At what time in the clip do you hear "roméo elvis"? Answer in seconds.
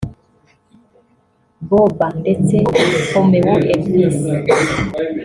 3.11-4.17